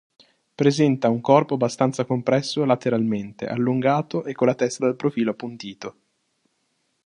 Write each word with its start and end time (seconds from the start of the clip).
Presenta 0.55 1.09
un 1.11 1.21
corpo 1.21 1.53
abbastanza 1.53 2.05
compresso 2.05 2.65
lateralmente, 2.65 3.45
allungato, 3.45 4.23
e 4.23 4.33
con 4.33 4.47
la 4.47 4.55
testa 4.55 4.85
dal 4.85 4.95
profilo 4.95 5.29
appuntito. 5.29 5.95